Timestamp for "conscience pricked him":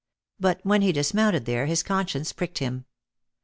1.83-2.85